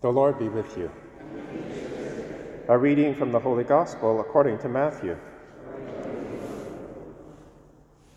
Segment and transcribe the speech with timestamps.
[0.00, 0.92] The Lord be with you.
[2.68, 5.18] A reading from the Holy Gospel according to Matthew.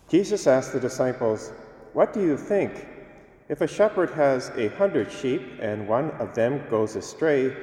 [0.08, 1.50] Jesus asked the disciples,
[1.92, 2.86] What do you think?
[3.48, 7.56] If a shepherd has a hundred sheep and one of them goes astray,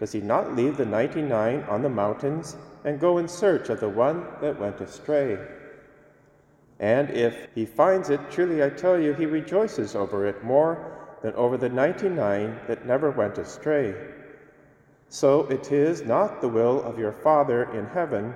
[0.00, 3.80] does he not leave the ninety nine on the mountains and go in search of
[3.80, 5.36] the one that went astray?
[6.80, 11.34] And if he finds it, truly I tell you, he rejoices over it more than
[11.34, 13.94] over the 99 that never went astray.
[15.08, 18.34] So it is not the will of your Father in heaven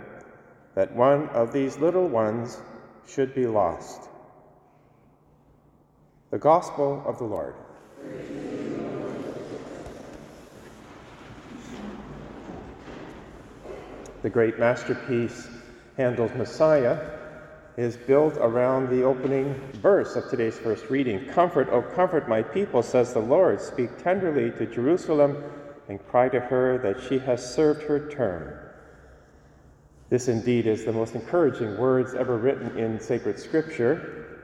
[0.74, 2.60] that one of these little ones
[3.06, 4.08] should be lost.
[6.30, 7.54] The Gospel of the Lord.
[14.22, 15.48] The great masterpiece,
[15.96, 17.21] Handel's Messiah,
[17.76, 21.24] is built around the opening verse of today's first reading.
[21.26, 23.60] Comfort, O comfort my people, says the Lord.
[23.60, 25.42] Speak tenderly to Jerusalem
[25.88, 28.58] and cry to her that she has served her term.
[30.10, 34.40] This indeed is the most encouraging words ever written in sacred scripture.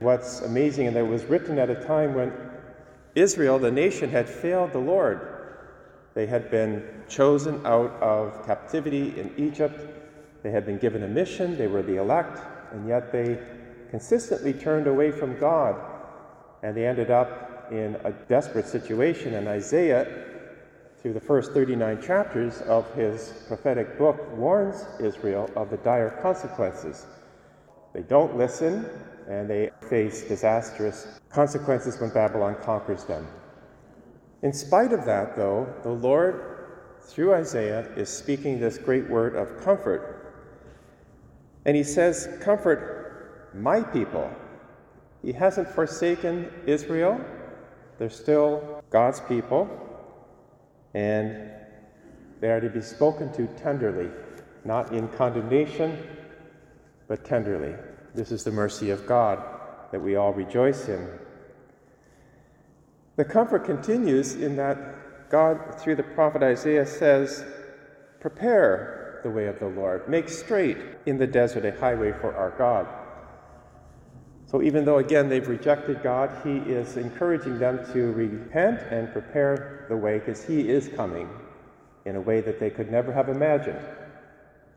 [0.00, 2.32] What's amazing, and that was written at a time when
[3.14, 5.20] Israel, the nation, had failed the Lord.
[6.14, 9.80] They had been chosen out of captivity in Egypt.
[10.42, 11.56] They had been given a mission.
[11.56, 12.40] They were the elect
[12.74, 13.38] and yet they
[13.90, 15.76] consistently turned away from God,
[16.64, 19.34] and they ended up in a desperate situation.
[19.34, 20.24] And Isaiah,
[21.00, 27.06] through the first 39 chapters of his prophetic book, warns Israel of the dire consequences.
[27.92, 28.86] They don't listen,
[29.28, 33.26] and they face disastrous consequences when Babylon conquers them.
[34.42, 36.42] In spite of that, though, the Lord,
[37.02, 40.23] through Isaiah, is speaking this great word of comfort
[41.64, 44.30] and he says, Comfort my people.
[45.22, 47.20] He hasn't forsaken Israel,
[47.98, 49.68] they're still God's people,
[50.92, 51.50] and
[52.40, 54.10] they are to be spoken to tenderly,
[54.64, 55.96] not in condemnation,
[57.08, 57.74] but tenderly.
[58.14, 59.42] This is the mercy of God
[59.92, 61.08] that we all rejoice in.
[63.16, 67.44] The comfort continues in that God, through the prophet Isaiah, says,
[68.20, 70.08] Prepare the way of the Lord.
[70.08, 72.86] Make straight in the desert a highway for our God.
[74.46, 79.86] So, even though again they've rejected God, He is encouraging them to repent and prepare
[79.88, 81.28] the way because He is coming
[82.04, 83.80] in a way that they could never have imagined.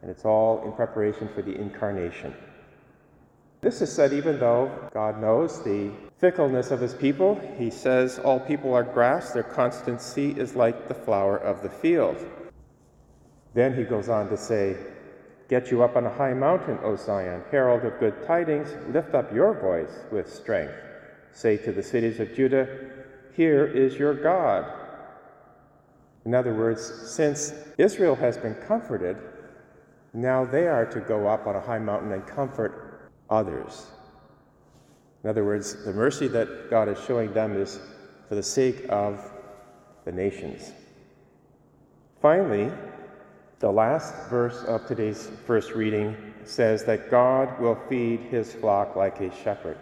[0.02, 2.34] And it's all in preparation for the incarnation.
[3.62, 7.40] This is said even though God knows the fickleness of His people.
[7.58, 12.18] He says, All people are grass, their constancy is like the flower of the field.
[13.58, 14.78] Then he goes on to say,
[15.50, 19.34] Get you up on a high mountain, O Zion, herald of good tidings, lift up
[19.34, 20.76] your voice with strength.
[21.32, 22.68] Say to the cities of Judah,
[23.36, 24.72] Here is your God.
[26.24, 29.18] In other words, since Israel has been comforted,
[30.14, 33.88] now they are to go up on a high mountain and comfort others.
[35.24, 37.80] In other words, the mercy that God is showing them is
[38.30, 39.20] for the sake of
[40.06, 40.74] the nations.
[42.22, 42.72] Finally,
[43.60, 49.20] the last verse of today's first reading says that God will feed his flock like
[49.20, 49.78] a shepherd.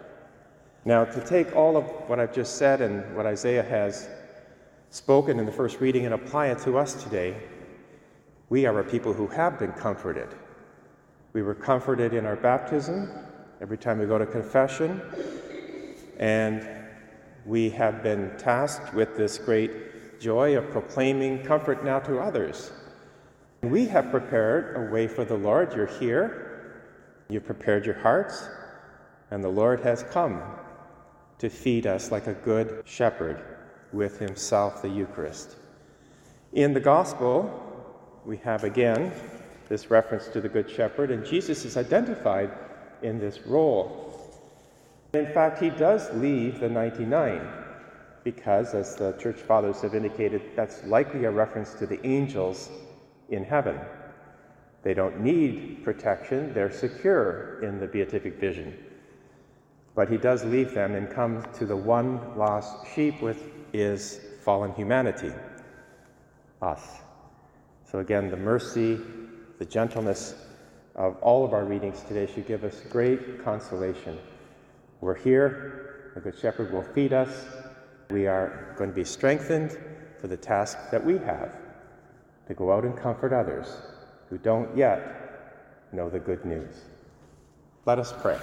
[0.86, 4.08] Now, to take all of what I've just said and what Isaiah has
[4.88, 7.36] spoken in the first reading and apply it to us today,
[8.48, 10.28] we are a people who have been comforted.
[11.34, 13.10] We were comforted in our baptism
[13.60, 15.02] every time we go to confession,
[16.18, 16.66] and
[17.44, 22.72] we have been tasked with this great joy of proclaiming comfort now to others
[23.70, 25.74] we have prepared a way for the Lord.
[25.74, 26.82] You're here,
[27.28, 28.48] you've prepared your hearts,
[29.30, 30.42] and the Lord has come
[31.38, 33.42] to feed us like a good shepherd
[33.92, 35.56] with himself, the Eucharist.
[36.52, 37.62] In the Gospel,
[38.24, 39.12] we have again
[39.68, 42.50] this reference to the Good Shepherd, and Jesus is identified
[43.02, 44.12] in this role.
[45.14, 47.46] In fact, he does leave the 99
[48.22, 52.70] because, as the church fathers have indicated, that's likely a reference to the angels
[53.30, 53.78] in heaven.
[54.82, 58.76] They don't need protection, they're secure in the beatific vision.
[59.94, 64.72] But he does leave them and come to the one lost sheep with is fallen
[64.74, 65.32] humanity,
[66.62, 67.00] us.
[67.90, 69.00] So again, the mercy,
[69.58, 70.34] the gentleness
[70.94, 74.18] of all of our readings today should give us great consolation.
[75.00, 77.46] We're here, the Good Shepherd will feed us.
[78.10, 79.76] We are going to be strengthened
[80.20, 81.65] for the task that we have
[82.46, 83.76] to go out and comfort others
[84.30, 86.82] who don't yet know the good news.
[87.84, 88.38] Let us pray.